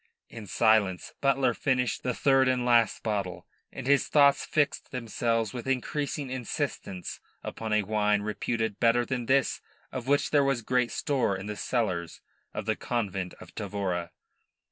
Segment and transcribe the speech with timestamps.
[0.29, 5.67] In silence Butler finished the third and last bottle, and his thoughts fixed themselves with
[5.67, 9.61] increasing insistence upon a wine reputed better than this
[9.91, 12.19] of which there was great store in the cellars
[12.51, 14.09] of the convent of Tavora.